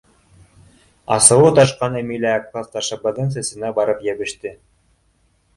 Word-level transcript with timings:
—Асыуы 1.15 1.51
ташҡан 1.59 1.97
Әмилә 2.01 2.31
класташыбыҙҙың 2.47 3.29
сәсенә 3.37 3.73
барып 3.81 4.03
йәбеште. 4.11 4.59